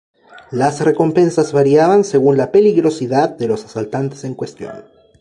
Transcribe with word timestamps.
Las 0.49 0.79
recompensas 0.81 1.53
variaban 1.53 2.03
según 2.03 2.35
la 2.35 2.51
peligrosidad 2.51 3.37
de 3.37 3.47
los 3.47 3.65
asaltantes 3.65 4.23
en 4.23 4.33
cuestión. 4.33 4.83